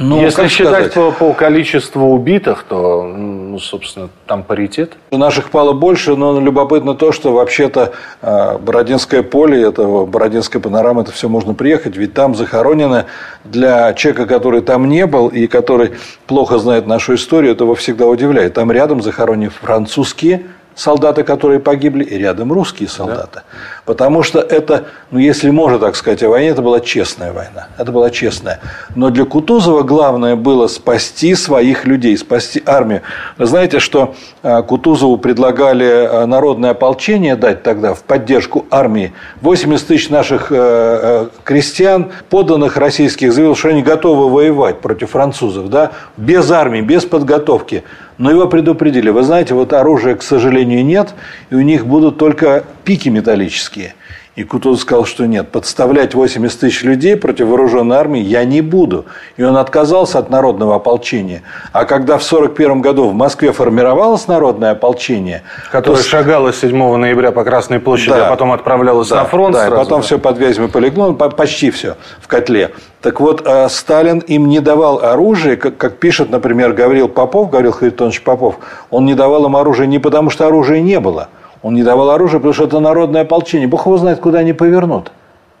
ну, 0.00 0.20
Если 0.20 0.48
считать 0.48 0.92
по, 0.92 1.12
по 1.12 1.32
количеству 1.32 2.12
убитых, 2.12 2.64
то, 2.68 3.02
ну, 3.02 3.58
собственно, 3.58 4.08
там 4.26 4.42
паритет. 4.42 4.94
У 5.10 5.18
наших 5.18 5.50
пало 5.50 5.72
больше, 5.72 6.16
но 6.16 6.40
любопытно 6.40 6.94
то, 6.94 7.12
что 7.12 7.32
вообще-то 7.32 7.92
а, 8.20 8.58
Бородинское 8.58 9.22
поле, 9.22 9.62
это 9.62 9.84
Бородинская 9.84 10.60
панорама, 10.60 11.02
это 11.02 11.12
все 11.12 11.28
можно 11.28 11.54
приехать, 11.54 11.96
ведь 11.96 12.14
там 12.14 12.34
захоронено 12.34 13.06
для 13.44 13.92
человека, 13.94 14.26
который 14.26 14.62
там 14.62 14.88
не 14.88 15.06
был 15.06 15.28
и 15.28 15.46
который 15.46 15.92
плохо 16.26 16.58
знает 16.58 16.86
нашу 16.86 17.14
историю, 17.14 17.52
это 17.52 17.64
его 17.64 17.74
всегда 17.74 18.06
удивляет. 18.06 18.54
Там 18.54 18.72
рядом 18.72 19.00
захоронены 19.02 19.50
французские 19.50 20.44
солдаты, 20.74 21.22
которые 21.22 21.60
погибли, 21.60 22.04
и 22.04 22.18
рядом 22.18 22.52
русские 22.52 22.88
солдаты. 22.88 23.34
Да. 23.34 23.42
Потому 23.84 24.22
что 24.22 24.40
это, 24.40 24.86
ну, 25.10 25.18
если 25.18 25.50
можно 25.50 25.78
так 25.78 25.96
сказать 25.96 26.22
о 26.22 26.28
войне, 26.30 26.48
это 26.48 26.62
была 26.62 26.80
честная 26.80 27.32
война. 27.32 27.68
Это 27.78 27.92
была 27.92 28.10
честная. 28.10 28.60
Но 28.94 29.10
для 29.10 29.24
Кутузова 29.24 29.82
главное 29.82 30.36
было 30.36 30.66
спасти 30.66 31.34
своих 31.34 31.84
людей, 31.84 32.16
спасти 32.16 32.62
армию. 32.64 33.02
Вы 33.36 33.46
знаете, 33.46 33.78
что 33.78 34.14
а, 34.42 34.62
Кутузову 34.62 35.18
предлагали 35.18 35.84
а, 35.84 36.26
народное 36.26 36.70
ополчение 36.70 37.36
дать 37.36 37.62
тогда 37.62 37.94
в 37.94 38.02
поддержку 38.02 38.66
армии. 38.70 39.12
80 39.42 39.86
тысяч 39.86 40.08
наших 40.08 40.50
э, 40.50 40.56
э, 40.56 41.28
крестьян, 41.44 42.10
подданных 42.30 42.76
российских, 42.76 43.32
заявил, 43.32 43.54
что 43.54 43.68
они 43.68 43.82
готовы 43.82 44.30
воевать 44.30 44.80
против 44.80 45.10
французов, 45.10 45.68
да, 45.68 45.92
без 46.16 46.50
армии, 46.50 46.80
без 46.80 47.04
подготовки. 47.04 47.84
Но 48.18 48.30
его 48.30 48.46
предупредили. 48.46 49.10
Вы 49.10 49.22
знаете, 49.22 49.54
вот 49.54 49.72
оружия, 49.72 50.14
к 50.14 50.22
сожалению, 50.22 50.84
нет, 50.84 51.14
и 51.50 51.54
у 51.54 51.60
них 51.60 51.86
будут 51.86 52.18
только 52.18 52.64
пики 52.84 53.08
металлические. 53.08 53.94
И 54.36 54.42
Кутузов 54.42 54.82
сказал, 54.82 55.04
что 55.04 55.26
нет, 55.26 55.50
подставлять 55.52 56.14
80 56.14 56.58
тысяч 56.58 56.82
людей 56.82 57.16
против 57.16 57.46
вооруженной 57.46 57.96
армии 57.96 58.20
я 58.20 58.44
не 58.44 58.62
буду. 58.62 59.04
И 59.36 59.44
он 59.44 59.56
отказался 59.56 60.18
от 60.18 60.28
народного 60.28 60.74
ополчения. 60.74 61.42
А 61.72 61.84
когда 61.84 62.18
в 62.18 62.26
1941 62.26 62.80
году 62.80 63.08
в 63.08 63.14
Москве 63.14 63.52
формировалось 63.52 64.26
народное 64.26 64.72
ополчение... 64.72 65.42
Которое 65.70 65.98
то... 65.98 66.02
шагало 66.02 66.52
7 66.52 66.96
ноября 66.96 67.30
по 67.30 67.44
Красной 67.44 67.78
площади, 67.78 68.10
да, 68.10 68.26
а 68.26 68.30
потом 68.30 68.50
отправлялось 68.50 69.08
да, 69.08 69.18
на 69.18 69.24
фронт 69.24 69.54
да, 69.54 69.66
сразу. 69.66 69.84
потом 69.84 70.00
да. 70.00 70.06
все 70.06 70.18
под 70.18 70.38
Вязьмой 70.38 70.68
полегло, 70.68 71.06
ну, 71.06 71.14
почти 71.14 71.70
все 71.70 71.96
в 72.20 72.26
котле. 72.26 72.72
Так 73.02 73.20
вот, 73.20 73.42
э, 73.44 73.68
Сталин 73.68 74.18
им 74.18 74.48
не 74.48 74.58
давал 74.58 74.98
оружие, 74.98 75.56
как, 75.56 75.76
как 75.76 75.98
пишет, 75.98 76.30
например, 76.30 76.72
Гаврил 76.72 77.06
Попов, 77.06 77.50
Гаврил 77.50 77.70
Харитонович 77.70 78.22
Попов, 78.22 78.56
он 78.90 79.04
не 79.04 79.14
давал 79.14 79.46
им 79.46 79.54
оружие 79.54 79.86
не 79.86 80.00
потому, 80.00 80.30
что 80.30 80.46
оружия 80.48 80.80
не 80.80 80.98
было– 80.98 81.28
он 81.64 81.74
не 81.74 81.82
давал 81.82 82.10
оружие, 82.10 82.40
потому 82.40 82.52
что 82.52 82.64
это 82.64 82.78
народное 82.78 83.22
ополчение. 83.22 83.66
Бог 83.66 83.86
его 83.86 83.96
знает, 83.96 84.20
куда 84.20 84.40
они 84.40 84.52
повернут. 84.52 85.10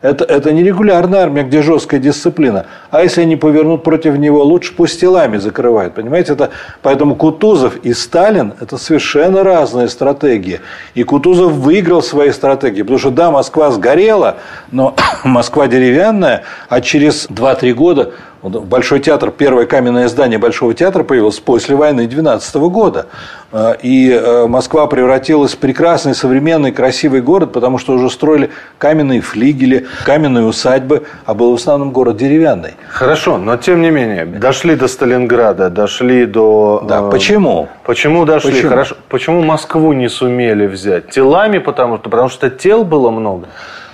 Это, 0.02 0.22
это 0.26 0.52
не 0.52 0.62
регулярная 0.62 1.20
армия, 1.20 1.44
где 1.44 1.62
жесткая 1.62 1.98
дисциплина. 1.98 2.66
А 2.90 3.02
если 3.02 3.22
они 3.22 3.36
повернут 3.36 3.82
против 3.82 4.18
него, 4.18 4.44
лучше 4.44 4.74
пусть 4.76 5.00
телами 5.00 5.38
закрывают. 5.38 5.94
Понимаете, 5.94 6.34
это, 6.34 6.50
поэтому 6.82 7.16
Кутузов 7.16 7.78
и 7.78 7.94
Сталин– 7.94 8.52
это 8.60 8.76
совершенно 8.76 9.42
разные 9.42 9.88
стратегии. 9.88 10.60
И 10.94 11.04
Кутузов 11.04 11.52
выиграл 11.52 12.02
свои 12.02 12.32
стратегии. 12.32 12.82
Потому 12.82 12.98
что, 12.98 13.10
да, 13.10 13.30
Москва 13.30 13.70
сгорела, 13.70 14.36
но 14.70 14.94
Москва 15.24 15.68
деревянная, 15.68 16.42
а 16.68 16.82
через 16.82 17.26
2-3 17.30 17.72
года 17.72 18.12
Большой 18.44 19.00
театр, 19.00 19.30
первое 19.30 19.64
каменное 19.64 20.06
здание 20.06 20.38
Большого 20.38 20.74
театра 20.74 21.02
появилось 21.02 21.40
после 21.40 21.76
войны 21.76 22.06
12 22.06 22.54
года. 22.56 23.06
А, 23.52 23.72
и 23.72 24.10
э, 24.10 24.46
Москва 24.46 24.86
превратилась 24.86 25.54
в 25.54 25.58
прекрасный, 25.58 26.14
современный, 26.14 26.70
красивый 26.70 27.22
город, 27.22 27.54
потому 27.54 27.78
что 27.78 27.94
уже 27.94 28.10
строили 28.10 28.50
каменные 28.76 29.22
флигели, 29.22 29.86
каменные 30.04 30.44
усадьбы, 30.44 31.04
а 31.24 31.32
был 31.32 31.52
в 31.52 31.54
основном 31.54 31.90
город 31.90 32.18
деревянный. 32.18 32.74
Хорошо, 32.90 33.38
но 33.38 33.56
тем 33.56 33.80
не 33.80 33.90
менее, 33.90 34.26
дошли 34.26 34.76
до 34.76 34.88
Сталинграда, 34.88 35.70
дошли 35.70 36.26
до... 36.26 36.84
Да, 36.86 37.00
э, 37.00 37.10
почему? 37.10 37.68
Почему 37.86 38.26
дошли? 38.26 38.52
Почему? 38.52 38.68
Хорошо. 38.68 38.96
Почему 39.08 39.42
Москву 39.42 39.94
не 39.94 40.10
сумели 40.10 40.66
взять? 40.66 41.08
Телами, 41.08 41.58
потому 41.58 41.96
что, 41.96 42.10
потому 42.10 42.28
что 42.28 42.50
тел 42.50 42.84
было 42.84 43.10
много. 43.10 43.46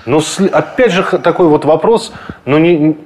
Но 0.07 0.21
опять 0.51 0.93
же 0.93 1.03
такой 1.03 1.47
вот 1.47 1.65
вопрос, 1.65 2.13
но 2.45 2.59
не, 2.59 2.97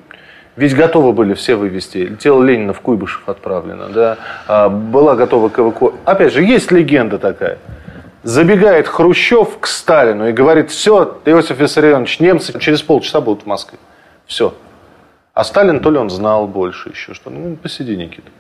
ведь 0.57 0.75
готовы 0.75 1.13
были 1.13 1.35
все 1.35 1.57
вывести. 1.57 2.17
Тело 2.21 2.43
Ленина 2.43 2.73
в 2.73 2.81
Куйбышев 2.81 3.29
отправлено. 3.29 3.89
Да? 3.89 4.19
А, 4.47 4.69
была 4.69 5.17
готова 5.17 5.49
к 5.49 5.59
эвакуации. 5.59 5.99
Опять 6.05 6.33
же, 6.33 6.43
есть 6.43 6.71
легенда 6.71 7.19
такая. 7.19 7.59
Забегает 8.23 8.89
Хрущев 8.89 9.59
к 9.61 9.67
Сталину 9.67 10.29
и 10.29 10.33
говорит, 10.33 10.71
все, 10.71 11.19
Иосиф 11.25 11.59
Виссарионович, 11.59 12.21
немцы 12.21 12.59
через 12.59 12.83
полчаса 12.83 13.21
будут 13.21 13.43
в 13.43 13.47
Москве. 13.47 13.79
Все. 14.27 14.55
А 15.35 15.45
Сталин 15.45 15.81
то 15.81 15.91
ли 15.91 15.99
он 15.99 16.09
знал 16.09 16.47
больше 16.47 16.91
еще, 16.91 17.13
что 17.13 17.29
ну, 17.31 17.57
посиди, 17.57 17.97
Никита. 17.97 18.31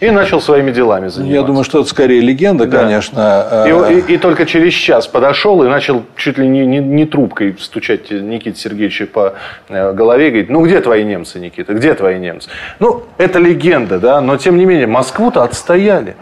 И 0.00 0.10
начал 0.10 0.40
своими 0.40 0.70
делами 0.70 1.08
заниматься. 1.08 1.34
Я 1.34 1.42
думаю, 1.42 1.62
что 1.64 1.80
это 1.80 1.88
скорее 1.88 2.20
легенда, 2.20 2.66
да. 2.66 2.80
конечно. 2.80 3.18
И, 3.66 3.70
а 3.70 3.90
и, 3.90 4.14
и 4.14 4.18
только 4.18 4.46
через 4.46 4.72
час 4.72 5.06
подошел 5.06 5.62
и 5.62 5.68
начал 5.68 6.04
чуть 6.16 6.38
ли 6.38 6.48
не, 6.48 6.64
не, 6.64 6.78
не 6.78 7.04
трубкой 7.04 7.54
стучать 7.60 8.10
Никите 8.10 8.58
Сергеевичу 8.58 9.06
по 9.06 9.34
э, 9.68 9.92
голове 9.92 10.28
и 10.28 10.30
говорит, 10.30 10.50
ну 10.50 10.64
где 10.64 10.80
твои 10.80 11.04
немцы, 11.04 11.38
Никита, 11.38 11.74
где 11.74 11.92
твои 11.92 12.18
немцы? 12.18 12.48
Ну, 12.78 13.04
это 13.18 13.38
легенда, 13.38 13.98
да, 13.98 14.20
но 14.22 14.38
тем 14.38 14.56
не 14.56 14.64
менее, 14.64 14.86
Москву-то 14.86 15.42
отстояли. 15.42 16.16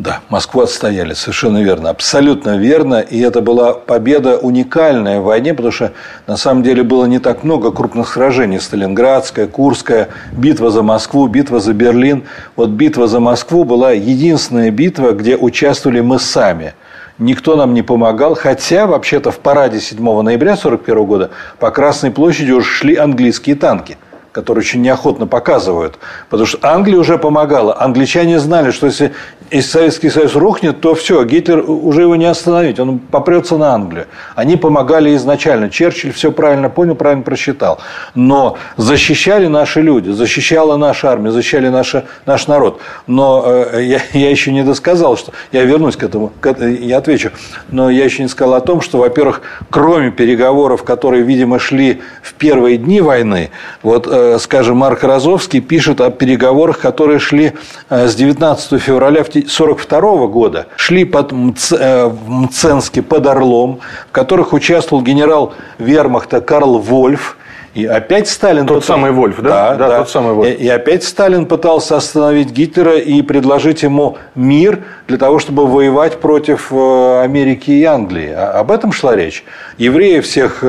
Да, 0.00 0.20
Москву 0.30 0.62
отстояли, 0.62 1.12
совершенно 1.12 1.62
верно, 1.62 1.90
абсолютно 1.90 2.56
верно. 2.56 3.00
И 3.00 3.20
это 3.20 3.42
была 3.42 3.74
победа 3.74 4.38
уникальная 4.38 5.20
в 5.20 5.24
войне, 5.24 5.52
потому 5.52 5.72
что 5.72 5.92
на 6.26 6.38
самом 6.38 6.62
деле 6.62 6.82
было 6.82 7.04
не 7.04 7.18
так 7.18 7.44
много 7.44 7.70
крупных 7.70 8.08
сражений. 8.08 8.60
Сталинградская, 8.60 9.46
Курская, 9.46 10.08
битва 10.32 10.70
за 10.70 10.82
Москву, 10.82 11.26
битва 11.26 11.60
за 11.60 11.74
Берлин. 11.74 12.24
Вот 12.56 12.70
битва 12.70 13.08
за 13.08 13.20
Москву 13.20 13.64
была 13.64 13.90
единственная 13.90 14.70
битва, 14.70 15.12
где 15.12 15.36
участвовали 15.36 16.00
мы 16.00 16.18
сами. 16.18 16.72
Никто 17.18 17.54
нам 17.54 17.74
не 17.74 17.82
помогал, 17.82 18.34
хотя 18.34 18.86
вообще-то 18.86 19.30
в 19.30 19.40
параде 19.40 19.80
7 19.80 19.98
ноября 19.98 20.54
1941 20.54 21.04
года 21.04 21.30
по 21.58 21.70
Красной 21.70 22.10
площади 22.10 22.52
уже 22.52 22.66
шли 22.66 22.96
английские 22.96 23.54
танки– 23.54 23.98
которые 24.32 24.62
очень 24.62 24.82
неохотно 24.82 25.26
показывают. 25.26 25.98
Потому 26.28 26.46
что 26.46 26.58
Англия 26.62 26.98
уже 26.98 27.18
помогала. 27.18 27.80
Англичане 27.80 28.38
знали, 28.38 28.70
что 28.70 28.86
если, 28.86 29.12
если 29.50 29.70
Советский 29.70 30.10
Союз 30.10 30.36
рухнет, 30.36 30.80
то 30.80 30.94
все, 30.94 31.24
Гитлер 31.24 31.64
уже 31.68 32.02
его 32.02 32.16
не 32.16 32.26
остановить. 32.26 32.78
Он 32.78 32.98
попрется 32.98 33.56
на 33.56 33.74
Англию. 33.74 34.06
Они 34.36 34.56
помогали 34.56 35.14
изначально. 35.16 35.70
Черчилль 35.70 36.12
все 36.12 36.30
правильно 36.30 36.70
понял, 36.70 36.94
правильно 36.94 37.24
просчитал. 37.24 37.80
Но 38.14 38.56
защищали 38.76 39.48
наши 39.48 39.80
люди, 39.80 40.10
защищала 40.10 40.76
наша 40.76 41.10
армия, 41.10 41.32
защищали 41.32 41.68
наша, 41.68 42.04
наш 42.26 42.46
народ. 42.46 42.80
Но 43.06 43.42
э, 43.46 43.82
я, 43.82 44.00
я 44.12 44.30
еще 44.30 44.52
не 44.52 44.62
досказал, 44.62 45.16
что... 45.16 45.32
Я 45.52 45.64
вернусь 45.64 45.96
к 45.96 46.02
этому, 46.04 46.32
к, 46.40 46.54
я 46.60 46.98
отвечу. 46.98 47.30
Но 47.70 47.90
я 47.90 48.04
еще 48.04 48.22
не 48.22 48.28
сказал 48.28 48.54
о 48.54 48.60
том, 48.60 48.80
что, 48.80 48.98
во-первых, 48.98 49.42
кроме 49.70 50.12
переговоров, 50.12 50.84
которые, 50.84 51.24
видимо, 51.24 51.58
шли 51.58 52.00
в 52.22 52.34
первые 52.34 52.76
дни 52.76 53.00
войны, 53.00 53.50
вот 53.82 54.06
э, 54.06 54.19
скажем, 54.38 54.78
Марк 54.78 55.04
Розовский 55.04 55.60
пишет 55.60 56.00
о 56.00 56.10
переговорах, 56.10 56.78
которые 56.78 57.18
шли 57.18 57.52
э, 57.88 58.08
с 58.08 58.14
19 58.14 58.80
февраля 58.80 59.20
1942 59.20 60.26
года. 60.26 60.66
Шли 60.76 61.04
под 61.04 61.32
Мц... 61.32 61.72
Э, 61.72 62.06
в 62.06 62.30
Мценске 62.30 63.02
под 63.02 63.26
Орлом, 63.26 63.80
в 64.08 64.12
которых 64.12 64.52
участвовал 64.52 65.02
генерал 65.02 65.54
вермахта 65.78 66.40
Карл 66.40 66.78
Вольф, 66.78 67.36
И 67.74 67.86
опять 67.86 68.28
Сталин... 68.28 68.66
Тот 68.66 68.78
пытался... 68.78 68.86
самый 68.88 69.12
Вольф, 69.12 69.40
да? 69.40 69.74
Да, 69.74 69.88
да, 69.88 69.98
тот 69.98 70.10
самый 70.10 70.32
Вольф. 70.32 70.50
И, 70.50 70.64
и 70.64 70.68
опять 70.68 71.04
Сталин 71.04 71.46
пытался 71.46 71.96
остановить 71.96 72.50
Гитлера 72.50 72.96
и 72.98 73.22
предложить 73.22 73.82
ему 73.82 74.18
мир 74.34 74.80
для 75.06 75.18
того, 75.18 75.38
чтобы 75.38 75.66
воевать 75.66 76.20
против 76.20 76.72
э, 76.72 77.22
Америки 77.22 77.70
и 77.70 77.84
Англии. 77.84 78.32
А 78.32 78.58
об 78.60 78.72
этом 78.72 78.92
шла 78.92 79.14
речь. 79.14 79.44
Евреи 79.78 80.20
всех... 80.20 80.64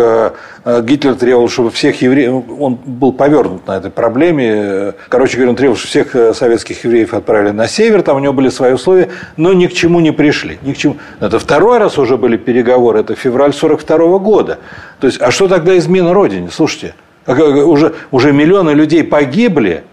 Э, 0.63 0.79
э, 0.79 0.81
Гитлер 0.83 1.15
требовал, 1.15 1.49
чтобы 1.49 1.71
всех 1.71 2.01
евреев... 2.01 2.43
Он 2.59 2.75
был 2.75 3.13
повернут 3.13 3.67
на 3.67 3.77
этой 3.77 3.91
проблеме. 3.91 4.93
Короче 5.09 5.37
говоря, 5.37 5.51
он 5.51 5.55
требовал, 5.55 5.77
чтобы 5.77 6.05
всех 6.05 6.35
советских 6.35 6.83
евреев 6.83 7.13
отправили 7.13 7.51
на 7.51 7.67
север. 7.67 8.01
Там 8.01 8.17
у 8.17 8.19
него 8.19 8.33
были 8.33 8.49
свои 8.49 8.73
условия, 8.73 9.09
но 9.37 9.53
ни 9.53 9.67
к 9.67 9.73
чему 9.73 9.99
не 9.99 10.11
пришли. 10.11 10.59
Ни 10.61 10.73
к 10.73 10.77
чему. 10.77 10.97
Это 11.19 11.39
второй 11.39 11.77
раз 11.77 11.97
уже 11.97 12.17
были 12.17 12.37
переговоры. 12.37 12.99
Это 12.99 13.15
февраль 13.15 13.53
42 13.53 14.19
года. 14.19 14.59
То 14.99 15.07
есть, 15.07 15.21
а 15.21 15.31
что 15.31 15.47
тогда 15.47 15.77
измена 15.77 16.13
Родине? 16.13 16.49
Слушайте, 16.51 16.95
а 17.25 17.33
уже, 17.33 17.93
уже 18.11 18.31
миллионы 18.31 18.71
людей 18.71 19.03
погибли, 19.03 19.83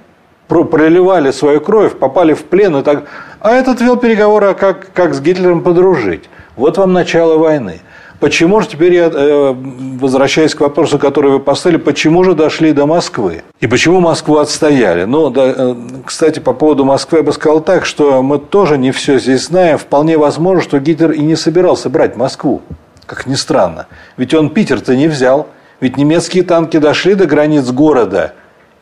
проливали 0.49 1.31
свою 1.31 1.61
кровь, 1.61 1.95
попали 1.97 2.33
в 2.33 2.45
плен 2.45 2.77
и 2.77 2.83
так. 2.83 3.05
А 3.41 3.53
этот 3.53 3.81
вел 3.81 3.97
переговоры, 3.97 4.49
а 4.49 4.55
как, 4.55 4.93
как 4.93 5.15
с 5.15 5.21
Гитлером 5.21 5.63
подружить. 5.63 6.25
Вот 6.57 6.79
вам 6.79 6.93
начало 6.93 7.39
войны. 7.39 7.81
Почему 8.21 8.61
же 8.61 8.69
теперь 8.69 8.95
я, 8.95 9.11
э, 9.13 9.55
возвращаясь 10.01 10.55
к 10.55 10.61
вопросу, 10.61 10.99
который 10.99 11.31
вы 11.31 11.41
поставили, 11.41 11.79
почему 11.79 12.25
же 12.25 12.35
дошли 12.35 12.73
до 12.73 12.87
Москвы? 12.87 13.43
И 13.61 13.67
почему 13.67 14.01
Москву 14.01 14.39
отстояли? 14.39 15.05
Ну, 15.05 15.31
да, 15.31 15.55
э, 15.57 15.75
кстати, 16.05 16.41
по 16.41 16.53
поводу 16.53 16.85
Москвы 16.85 17.19
я 17.19 17.25
бы 17.25 17.33
сказал 17.33 17.61
так, 17.61 17.85
что 17.87 18.23
мы 18.23 18.39
тоже 18.39 18.77
не 18.77 18.91
все 18.91 19.19
здесь 19.19 19.47
знаем. 19.47 19.79
Вполне 19.79 20.19
возможно, 20.19 20.63
что 20.63 20.79
Гитлер 20.79 21.13
и 21.13 21.21
не 21.21 21.37
собирался 21.37 21.89
брать 21.91 22.17
Москву 22.17 22.63
как 23.09 23.27
ни 23.27 23.35
странно. 23.35 23.87
Ведь 24.17 24.35
он 24.35 24.51
Питер-то 24.51 24.95
не 24.95 25.09
взял. 25.09 25.49
Ведь 25.81 25.97
немецкие 25.97 26.45
танки 26.45 26.77
дошли 26.77 27.15
до 27.15 27.27
границ 27.27 27.69
города 27.71 28.35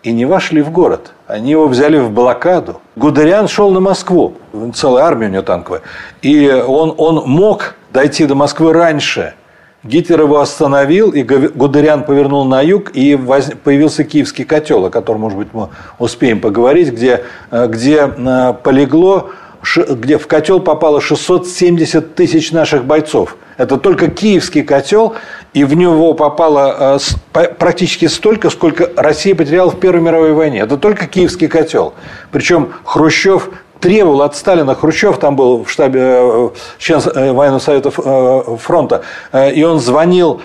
и 0.03 0.13
не 0.13 0.25
вошли 0.27 0.63
в 0.63 0.71
город. 0.71 1.13
Они 1.27 1.53
его 1.53 1.69
взяли 1.69 1.99
в 1.99 2.11
блокаду. 2.11 2.81
Гудериан 2.97 3.49
шел 3.49 3.71
на 3.71 3.81
Москву. 3.81 4.35
Целая 4.75 5.05
армия 5.05 5.27
у 5.27 5.31
него 5.31 5.43
танковая. 5.43 5.83
И 6.23 6.51
он, 6.51 6.95
он 6.99 7.23
мог 7.27 7.75
дойти 7.97 8.27
до 8.27 8.35
Москвы 8.35 8.75
раньше. 8.75 9.33
Гитлер 9.83 10.21
его 10.21 10.39
остановил, 10.41 11.13
и 11.13 11.23
Гудериан 11.23 12.05
повернул 12.05 12.45
на 12.45 12.61
юг, 12.61 12.91
и 12.91 13.17
появился 13.17 14.05
киевский 14.05 14.45
котел, 14.45 14.85
о 14.85 14.91
котором, 14.91 15.23
может 15.23 15.39
быть, 15.39 15.49
мы 15.55 15.71
успеем 15.99 16.41
поговорить, 16.43 16.93
где, 16.93 17.25
э, 17.51 17.67
где 17.69 18.13
э, 18.15 18.55
полегло 18.63 19.31
где 19.77 20.17
в 20.17 20.29
котел 20.29 20.61
попало 20.61 21.01
670 21.01 22.15
тысяч 22.15 22.53
наших 22.53 22.85
бойцов. 22.85 23.37
Это 23.57 23.79
только 23.79 24.09
киевский 24.09 24.63
котел, 24.63 25.15
и 25.55 25.65
в 25.65 25.75
него 25.75 26.13
попало 26.15 26.99
э, 27.33 27.47
практически 27.59 28.07
столько, 28.07 28.51
сколько 28.51 28.91
Россия 28.97 29.35
потеряла 29.35 29.71
в 29.71 29.81
Первой 29.81 30.03
мировой 30.03 30.35
войне. 30.35 30.61
Это 30.61 30.77
только 30.77 31.07
киевский 31.07 31.49
котел. 31.49 31.95
Причем 32.31 32.69
Хрущев 32.85 33.49
требовал 33.81 34.23
от 34.23 34.37
Сталина, 34.37 34.75
Хрущев 34.75 35.19
там 35.19 35.37
был 35.37 35.65
в 35.65 35.71
штабе 35.71 36.01
э, 36.03 36.49
член 36.79 37.01
э, 37.15 37.33
военного 37.33 37.61
совета 37.61 37.91
фронта, 37.91 39.03
и 39.33 39.63
он 39.63 39.81
звонил 39.81 40.41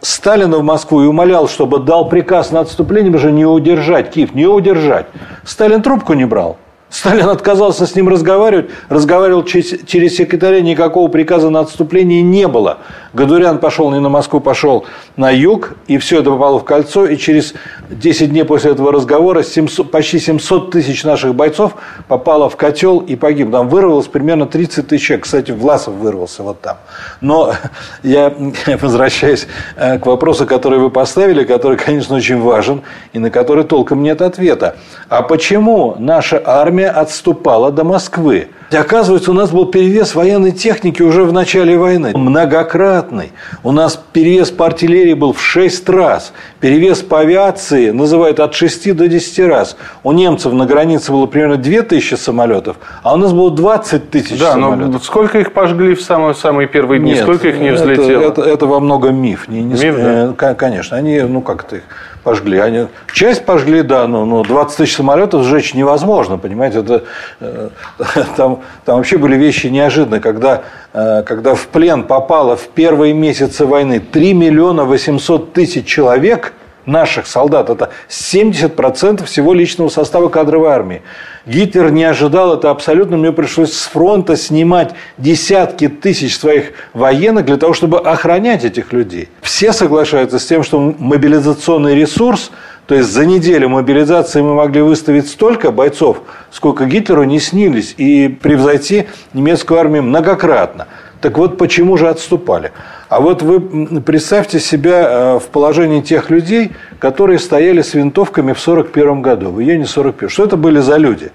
Сталину 0.00 0.60
в 0.60 0.62
Москву 0.62 1.02
и 1.02 1.06
умолял, 1.06 1.48
чтобы 1.48 1.78
дал 1.78 2.08
приказ 2.08 2.50
на 2.50 2.60
отступление, 2.60 3.12
уже 3.14 3.32
не 3.32 3.44
удержать 3.44 4.10
Киев, 4.10 4.34
не 4.34 4.46
удержать. 4.46 5.06
Сталин 5.44 5.82
трубку 5.82 6.14
не 6.14 6.24
брал. 6.24 6.56
Сталин 6.94 7.28
отказался 7.28 7.88
с 7.88 7.96
ним 7.96 8.08
разговаривать, 8.08 8.70
разговаривал 8.88 9.42
через 9.42 10.16
секретаря, 10.16 10.60
никакого 10.60 11.08
приказа 11.08 11.50
на 11.50 11.58
отступление 11.58 12.22
не 12.22 12.46
было. 12.46 12.78
Гадурян 13.14 13.58
пошел 13.58 13.90
не 13.90 13.98
на 13.98 14.08
Москву, 14.08 14.38
пошел 14.38 14.84
на 15.16 15.30
юг, 15.32 15.74
и 15.88 15.98
все 15.98 16.20
это 16.20 16.30
попало 16.30 16.60
в 16.60 16.64
кольцо, 16.64 17.04
и 17.06 17.16
через 17.16 17.54
10 17.90 18.30
дней 18.30 18.44
после 18.44 18.70
этого 18.70 18.92
разговора 18.92 19.42
700, 19.42 19.90
почти 19.90 20.20
700 20.20 20.70
тысяч 20.70 21.02
наших 21.02 21.34
бойцов 21.34 21.74
попало 22.06 22.48
в 22.48 22.54
котел 22.54 23.00
и 23.00 23.16
погиб. 23.16 23.50
Там 23.50 23.68
вырвалось 23.68 24.06
примерно 24.06 24.46
30 24.46 24.86
тысяч 24.86 25.06
человек. 25.06 25.24
Кстати, 25.24 25.50
Власов 25.50 25.94
вырвался 25.94 26.44
вот 26.44 26.60
там. 26.60 26.76
Но 27.20 27.54
я 28.04 28.32
возвращаюсь 28.80 29.48
э, 29.76 29.98
к 29.98 30.06
вопросу, 30.06 30.46
который 30.46 30.78
вы 30.78 30.90
поставили, 30.90 31.42
который, 31.42 31.76
конечно, 31.76 32.14
очень 32.14 32.40
важен, 32.40 32.82
и 33.12 33.18
на 33.18 33.30
который 33.30 33.64
толком 33.64 34.04
нет 34.04 34.22
ответа. 34.22 34.76
А 35.08 35.22
почему 35.22 35.96
наша 35.98 36.40
армия 36.44 36.83
отступала 36.90 37.70
до 37.70 37.84
Москвы? 37.84 38.48
Оказывается, 38.70 39.30
у 39.30 39.34
нас 39.34 39.50
был 39.50 39.66
перевес 39.66 40.14
военной 40.14 40.52
техники 40.52 41.02
уже 41.02 41.24
в 41.24 41.32
начале 41.32 41.76
войны. 41.76 42.12
Многократный. 42.14 43.32
У 43.62 43.72
нас 43.72 44.00
перевес 44.12 44.50
по 44.50 44.66
артиллерии 44.66 45.14
был 45.14 45.32
в 45.32 45.40
6 45.40 45.88
раз. 45.88 46.32
Перевес 46.60 47.02
по 47.02 47.20
авиации 47.20 47.90
называют 47.90 48.40
от 48.40 48.54
6 48.54 48.94
до 48.94 49.08
10 49.08 49.46
раз. 49.46 49.76
У 50.02 50.12
немцев 50.12 50.52
на 50.52 50.66
границе 50.66 51.12
было 51.12 51.26
примерно 51.26 51.56
2000 51.56 52.14
самолетов, 52.14 52.76
а 53.02 53.14
у 53.14 53.16
нас 53.16 53.32
было 53.32 53.50
20 53.50 54.10
тысяч 54.10 54.38
да, 54.38 54.52
самолетов. 54.52 54.92
Но 54.92 54.98
сколько 55.00 55.38
их 55.38 55.52
пожгли 55.52 55.94
в 55.94 56.02
самые, 56.02 56.34
самые 56.34 56.68
первые 56.68 57.00
дни? 57.00 57.12
Нет, 57.12 57.22
сколько 57.22 57.48
их 57.48 57.58
не 57.58 57.72
взлетело? 57.72 58.20
Это, 58.20 58.42
это, 58.42 58.50
это 58.50 58.66
во 58.66 58.80
многом 58.80 59.16
миф. 59.16 59.48
Не, 59.48 59.62
не, 59.62 59.74
миф 59.74 59.96
да? 59.96 60.34
Э, 60.40 60.54
конечно. 60.54 60.96
Они, 60.96 61.20
ну 61.20 61.40
как-то 61.40 61.76
их 61.76 61.82
пожгли. 62.24 62.58
Они, 62.58 62.86
часть 63.12 63.44
пожгли, 63.44 63.82
да, 63.82 64.08
но, 64.08 64.24
но 64.24 64.42
20 64.42 64.76
тысяч 64.76 64.96
самолетов 64.96 65.44
сжечь 65.44 65.74
невозможно, 65.74 66.38
понимаете, 66.38 66.80
это, 66.80 67.04
э, 67.40 67.68
там, 68.36 68.53
там 68.84 68.96
вообще 68.96 69.18
были 69.18 69.36
вещи 69.36 69.68
неожиданные, 69.68 70.20
когда, 70.20 70.62
э, 70.92 71.22
когда 71.24 71.54
в 71.54 71.66
плен 71.68 72.04
попало 72.04 72.56
в 72.56 72.68
первые 72.68 73.14
месяцы 73.14 73.66
войны 73.66 74.00
3 74.00 74.34
миллиона 74.34 74.84
800 74.84 75.52
тысяч 75.52 75.86
человек– 75.86 76.52
наших 76.86 77.26
солдат. 77.26 77.70
Это 77.70 77.90
70% 78.08 79.24
всего 79.24 79.54
личного 79.54 79.88
состава 79.88 80.28
кадровой 80.28 80.70
армии. 80.70 81.02
Гитлер 81.46 81.90
не 81.90 82.04
ожидал 82.04 82.54
это 82.54 82.70
абсолютно. 82.70 83.16
Мне 83.16 83.32
пришлось 83.32 83.72
с 83.72 83.86
фронта 83.86 84.36
снимать 84.36 84.94
десятки 85.18 85.88
тысяч 85.88 86.36
своих 86.36 86.72
военных 86.92 87.44
для 87.44 87.56
того, 87.56 87.74
чтобы 87.74 88.00
охранять 88.00 88.64
этих 88.64 88.92
людей. 88.92 89.28
Все 89.42 89.72
соглашаются 89.72 90.38
с 90.38 90.46
тем, 90.46 90.62
что 90.62 90.78
мобилизационный 90.98 91.94
ресурс, 91.94 92.50
то 92.86 92.94
есть 92.94 93.10
за 93.10 93.24
неделю 93.24 93.70
мобилизации 93.70 94.42
мы 94.42 94.54
могли 94.54 94.82
выставить 94.82 95.28
столько 95.28 95.72
бойцов, 95.72 96.20
сколько 96.50 96.84
Гитлеру 96.84 97.24
не 97.24 97.40
снились, 97.40 97.94
и 97.96 98.28
превзойти 98.28 99.06
немецкую 99.32 99.80
армию 99.80 100.02
многократно. 100.02 100.86
Так 101.22 101.38
вот, 101.38 101.56
почему 101.56 101.96
же 101.96 102.10
отступали? 102.10 102.72
А 103.08 103.20
вот 103.20 103.40
вы 103.40 103.60
представьте 104.02 104.60
себя 104.60 105.08
э, 105.08 105.38
в 105.38 105.44
положении 105.44 106.02
тех 106.02 106.28
людей, 106.28 106.72
которые 106.98 107.38
стояли 107.38 107.80
с 107.80 107.94
винтовками 107.94 108.52
в 108.52 108.60
1941 108.60 109.22
году, 109.22 109.50
в 109.50 109.60
июне 109.60 109.84
1941. 109.84 110.28
Что 110.28 110.44
это 110.44 110.56
были 110.58 110.80
за 110.80 110.98
люди? 110.98 111.32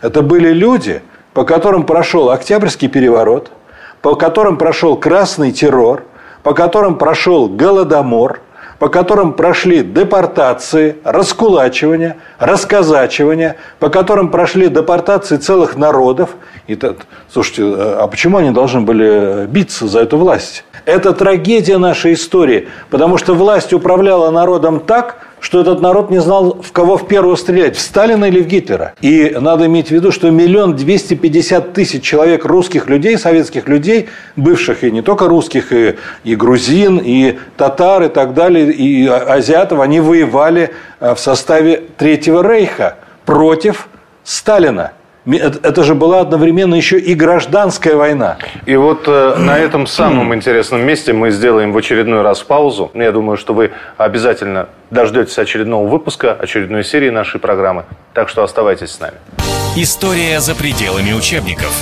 Это 0.00 0.22
были 0.22 0.54
люди, 0.54 1.02
по 1.34 1.44
которым 1.44 1.84
прошел 1.84 2.30
Октябрьский 2.30 2.88
переворот, 2.88 3.50
по 4.00 4.14
которым 4.14 4.56
прошел 4.56 4.96
Красный 4.96 5.52
террор, 5.52 6.04
по 6.42 6.54
которым 6.54 6.96
прошел 6.96 7.48
Голодомор, 7.48 8.40
по 8.78 8.88
которым 8.88 9.32
прошли 9.32 9.82
депортации, 9.82 10.96
раскулачивания, 11.04 12.16
расказачивания, 12.38 13.56
по 13.78 13.88
которым 13.88 14.30
прошли 14.30 14.68
депортации 14.68 15.36
целых 15.36 15.76
народов. 15.76 16.30
И, 16.66 16.78
слушайте, 17.32 17.62
э, 17.62 17.96
а 18.00 18.06
почему 18.06 18.38
они 18.38 18.50
должны 18.50 18.80
были 18.80 19.46
биться 19.46 19.86
за 19.86 20.00
эту 20.00 20.18
власть? 20.18 20.64
Это 20.86 21.12
трагедия 21.12 21.78
нашей 21.78 22.12
истории, 22.14 22.68
потому 22.90 23.18
что 23.18 23.34
власть 23.34 23.72
управляла 23.72 24.30
народом 24.30 24.78
так, 24.78 25.16
что 25.40 25.60
этот 25.60 25.80
народ 25.80 26.10
не 26.10 26.20
знал, 26.20 26.62
в 26.62 26.70
кого 26.70 26.96
в 26.96 27.08
первую 27.08 27.36
стрелять, 27.36 27.76
в 27.76 27.80
Сталина 27.80 28.24
или 28.24 28.40
в 28.40 28.46
Гитлера. 28.46 28.94
И 29.00 29.36
надо 29.38 29.66
иметь 29.66 29.88
в 29.88 29.90
виду, 29.90 30.12
что 30.12 30.30
миллион 30.30 30.76
двести 30.76 31.14
пятьдесят 31.14 31.72
тысяч 31.72 32.04
человек 32.04 32.44
русских 32.44 32.88
людей, 32.88 33.18
советских 33.18 33.68
людей, 33.68 34.08
бывших 34.36 34.84
и 34.84 34.92
не 34.92 35.02
только 35.02 35.26
русских, 35.26 35.72
и, 35.72 35.96
и 36.22 36.36
грузин, 36.36 36.98
и 37.04 37.36
татар, 37.56 38.04
и 38.04 38.08
так 38.08 38.32
далее, 38.32 38.72
и 38.72 39.06
азиатов, 39.08 39.80
они 39.80 39.98
воевали 39.98 40.70
э, 41.00 41.14
в 41.14 41.18
составе 41.18 41.82
Третьего 41.98 42.48
Рейха 42.48 42.96
против 43.24 43.88
Сталина. 44.22 44.92
Это 45.26 45.82
же 45.82 45.94
была 45.94 46.20
одновременно 46.20 46.76
еще 46.76 46.98
и 46.98 47.14
гражданская 47.14 47.96
война. 47.96 48.36
И 48.64 48.76
вот 48.76 49.08
э, 49.08 49.34
на 49.38 49.58
этом 49.58 49.86
самом 49.86 50.34
интересном 50.34 50.82
месте 50.82 51.12
мы 51.12 51.30
сделаем 51.30 51.72
в 51.72 51.76
очередной 51.76 52.22
раз 52.22 52.42
паузу. 52.42 52.92
Я 52.94 53.10
думаю, 53.10 53.36
что 53.36 53.52
вы 53.52 53.72
обязательно 53.96 54.68
дождетесь 54.90 55.38
очередного 55.38 55.88
выпуска, 55.88 56.32
очередной 56.32 56.84
серии 56.84 57.10
нашей 57.10 57.40
программы. 57.40 57.84
Так 58.14 58.28
что 58.28 58.44
оставайтесь 58.44 58.90
с 58.90 59.00
нами. 59.00 59.16
История 59.74 60.40
за 60.40 60.54
пределами 60.54 61.12
учебников. 61.12 61.72